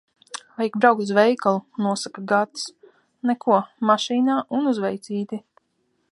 [0.59, 2.63] "Vajag braukt uz veikalu," nosaka Gatis.
[3.31, 3.59] Neko,
[3.91, 5.41] mašīnā un uz veicīti.